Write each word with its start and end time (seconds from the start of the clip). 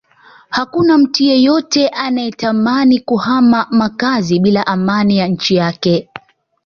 Hakuna 0.49 0.97
mtu 0.97 1.23
yeyote 1.23 1.87
anayetamani 1.89 2.99
kuhama 2.99 3.67
makazi 3.71 4.39
bila 4.39 4.67
amani 4.67 5.17
ya 5.17 5.27
nchi 5.27 5.55
yake 5.55 6.09